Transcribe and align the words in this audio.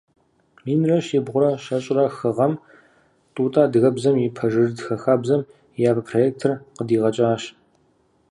Минрэ 0.63 0.97
щибгъурэ 1.05 1.51
щэщӏрэ 1.63 2.05
хы 2.17 2.29
гъэм 2.35 2.53
Тӏутӏэ 3.33 3.61
адыгэбзэм 3.67 4.15
и 4.25 4.27
пэжырытхэ 4.35 4.95
хабзэм 5.03 5.41
и 5.77 5.79
япэ 5.89 6.01
проектыр 6.07 6.51
къыдигъэкӏащ. 6.75 7.41